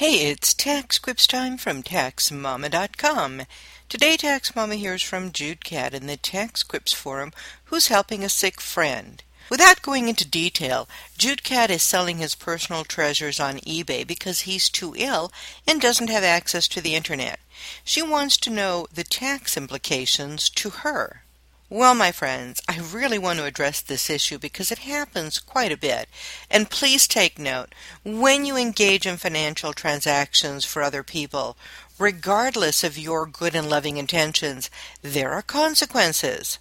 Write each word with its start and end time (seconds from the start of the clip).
Hey, 0.00 0.30
it's 0.30 0.54
TaxQuips 0.54 1.26
time 1.26 1.58
from 1.58 1.82
TaxMama.com. 1.82 3.42
Today, 3.90 4.16
TaxMama 4.16 4.76
hears 4.76 5.02
from 5.02 5.30
Judecat 5.30 5.92
in 5.92 6.06
the 6.06 6.16
TaxQuips 6.16 6.94
forum 6.94 7.34
who's 7.64 7.88
helping 7.88 8.24
a 8.24 8.30
sick 8.30 8.62
friend. 8.62 9.22
Without 9.50 9.82
going 9.82 10.08
into 10.08 10.26
detail, 10.26 10.88
Judecat 11.18 11.68
is 11.68 11.82
selling 11.82 12.16
his 12.16 12.34
personal 12.34 12.84
treasures 12.84 13.38
on 13.38 13.58
eBay 13.58 14.06
because 14.06 14.48
he's 14.48 14.70
too 14.70 14.94
ill 14.96 15.30
and 15.68 15.82
doesn't 15.82 16.08
have 16.08 16.24
access 16.24 16.66
to 16.68 16.80
the 16.80 16.94
internet. 16.94 17.38
She 17.84 18.00
wants 18.00 18.38
to 18.38 18.48
know 18.48 18.86
the 18.90 19.04
tax 19.04 19.54
implications 19.54 20.48
to 20.48 20.70
her. 20.70 21.24
Well, 21.72 21.94
my 21.94 22.10
friends, 22.10 22.60
I 22.68 22.80
really 22.80 23.16
want 23.16 23.38
to 23.38 23.44
address 23.44 23.80
this 23.80 24.10
issue 24.10 24.38
because 24.40 24.72
it 24.72 24.78
happens 24.78 25.38
quite 25.38 25.70
a 25.70 25.76
bit. 25.76 26.08
And 26.50 26.68
please 26.68 27.06
take 27.06 27.38
note 27.38 27.76
when 28.02 28.44
you 28.44 28.56
engage 28.56 29.06
in 29.06 29.18
financial 29.18 29.72
transactions 29.72 30.64
for 30.64 30.82
other 30.82 31.04
people, 31.04 31.56
regardless 31.96 32.82
of 32.82 32.98
your 32.98 33.24
good 33.24 33.54
and 33.54 33.70
loving 33.70 33.98
intentions, 33.98 34.68
there 35.02 35.30
are 35.30 35.42
consequences. 35.42 36.58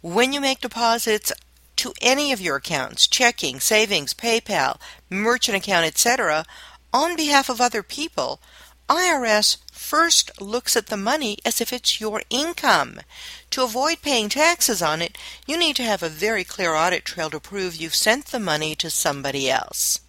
When 0.00 0.32
you 0.32 0.40
make 0.40 0.60
deposits 0.60 1.32
to 1.76 1.92
any 2.02 2.32
of 2.32 2.40
your 2.40 2.56
accounts, 2.56 3.06
checking, 3.06 3.60
savings, 3.60 4.12
PayPal, 4.12 4.80
merchant 5.08 5.56
account, 5.56 5.86
etc., 5.86 6.44
on 6.92 7.14
behalf 7.14 7.48
of 7.48 7.60
other 7.60 7.84
people, 7.84 8.40
IRS 8.88 9.58
first 9.70 10.40
looks 10.40 10.76
at 10.76 10.86
the 10.86 10.96
money 10.96 11.38
as 11.44 11.60
if 11.60 11.72
it's 11.72 12.00
your 12.00 12.22
income. 12.30 13.00
To 13.50 13.62
avoid 13.62 14.00
paying 14.02 14.28
taxes 14.28 14.80
on 14.80 15.02
it, 15.02 15.18
you 15.46 15.58
need 15.58 15.76
to 15.76 15.82
have 15.82 16.02
a 16.02 16.08
very 16.08 16.44
clear 16.44 16.74
audit 16.74 17.04
trail 17.04 17.30
to 17.30 17.40
prove 17.40 17.76
you've 17.76 17.94
sent 17.94 18.26
the 18.26 18.40
money 18.40 18.74
to 18.76 18.90
somebody 18.90 19.50
else. 19.50 20.00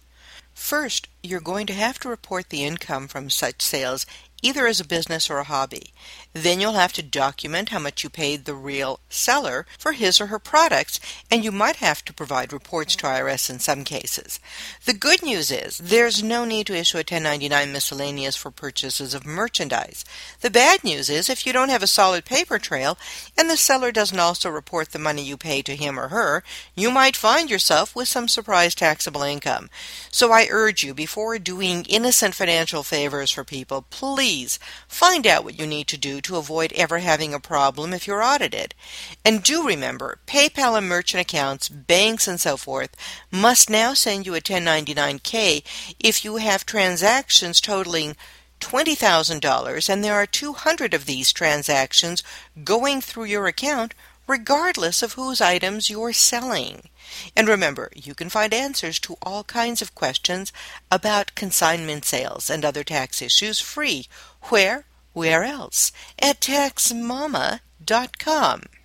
First, 0.54 1.08
you're 1.22 1.40
going 1.40 1.66
to 1.66 1.72
have 1.72 1.98
to 2.00 2.08
report 2.08 2.48
the 2.48 2.64
income 2.64 3.08
from 3.08 3.30
such 3.30 3.62
sales 3.62 4.06
either 4.42 4.66
as 4.66 4.80
a 4.80 4.86
business 4.86 5.28
or 5.28 5.38
a 5.38 5.44
hobby. 5.44 5.92
Then 6.32 6.60
you'll 6.60 6.74
have 6.74 6.92
to 6.92 7.02
document 7.02 7.70
how 7.70 7.80
much 7.80 8.04
you 8.04 8.10
paid 8.10 8.44
the 8.44 8.54
real 8.54 9.00
seller 9.08 9.66
for 9.78 9.92
his 9.92 10.20
or 10.20 10.26
her 10.26 10.38
products, 10.38 11.00
and 11.30 11.42
you 11.42 11.50
might 11.50 11.76
have 11.76 12.04
to 12.04 12.12
provide 12.12 12.52
reports 12.52 12.94
to 12.96 13.06
IRS 13.06 13.50
in 13.50 13.58
some 13.58 13.82
cases. 13.82 14.38
The 14.84 14.92
good 14.92 15.22
news 15.22 15.50
is 15.50 15.78
there's 15.78 16.22
no 16.22 16.44
need 16.44 16.68
to 16.68 16.76
issue 16.76 16.98
a 16.98 17.00
1099 17.00 17.72
miscellaneous 17.72 18.36
for 18.36 18.52
purchases 18.52 19.12
of 19.12 19.26
merchandise. 19.26 20.04
The 20.40 20.50
bad 20.50 20.84
news 20.84 21.10
is 21.10 21.28
if 21.28 21.44
you 21.44 21.52
don't 21.52 21.68
have 21.68 21.82
a 21.82 21.88
solid 21.88 22.24
paper 22.24 22.58
trail 22.58 22.96
and 23.36 23.50
the 23.50 23.56
seller 23.56 23.90
doesn't 23.90 24.18
also 24.18 24.50
report 24.50 24.92
the 24.92 24.98
money 24.98 25.22
you 25.22 25.36
pay 25.36 25.62
to 25.62 25.74
him 25.74 25.98
or 25.98 26.08
her, 26.08 26.44
you 26.76 26.90
might 26.92 27.16
find 27.16 27.50
yourself 27.50 27.96
with 27.96 28.06
some 28.06 28.28
surprise 28.28 28.74
taxable 28.76 29.22
income. 29.22 29.68
So 30.12 30.30
I 30.30 30.46
urge 30.48 30.84
you 30.84 30.94
before 30.94 31.38
doing 31.38 31.84
innocent 31.86 32.34
financial 32.34 32.84
favors 32.84 33.32
for 33.32 33.42
people, 33.42 33.84
please 33.90 34.29
please 34.30 34.60
find 34.86 35.26
out 35.26 35.42
what 35.42 35.58
you 35.58 35.66
need 35.66 35.88
to 35.88 35.98
do 35.98 36.20
to 36.20 36.36
avoid 36.36 36.72
ever 36.74 37.00
having 37.00 37.34
a 37.34 37.40
problem 37.40 37.92
if 37.92 38.06
you're 38.06 38.22
audited. 38.22 38.76
And 39.24 39.42
do 39.42 39.66
remember, 39.66 40.20
PayPal 40.24 40.78
and 40.78 40.88
merchant 40.88 41.20
accounts, 41.20 41.68
banks, 41.68 42.28
and 42.28 42.38
so 42.38 42.56
forth 42.56 42.94
must 43.32 43.68
now 43.68 43.92
send 43.92 44.26
you 44.26 44.36
a 44.36 44.40
1099K 44.40 45.64
if 45.98 46.24
you 46.24 46.36
have 46.36 46.64
transactions 46.64 47.60
totaling 47.60 48.14
$20,000 48.60 49.88
and 49.88 50.04
there 50.04 50.14
are 50.14 50.26
200 50.26 50.94
of 50.94 51.06
these 51.06 51.32
transactions 51.32 52.22
going 52.62 53.00
through 53.00 53.24
your 53.24 53.48
account 53.48 53.94
regardless 54.30 55.02
of 55.02 55.14
whose 55.14 55.40
items 55.40 55.90
you're 55.90 56.12
selling. 56.12 56.88
And 57.36 57.48
remember, 57.48 57.90
you 57.96 58.14
can 58.14 58.28
find 58.28 58.54
answers 58.54 59.00
to 59.00 59.16
all 59.22 59.42
kinds 59.42 59.82
of 59.82 59.96
questions 59.96 60.52
about 60.88 61.34
consignment 61.34 62.04
sales 62.04 62.48
and 62.48 62.64
other 62.64 62.84
tax 62.84 63.20
issues 63.20 63.58
free. 63.58 64.06
Where? 64.42 64.84
Where 65.12 65.42
else? 65.42 65.90
At 66.20 66.40
taxmama.com. 66.40 68.62